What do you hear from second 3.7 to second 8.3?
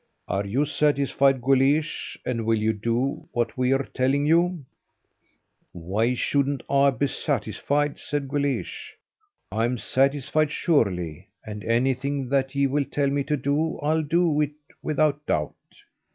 telling you?" "Why shouldn't I be satisfied?" said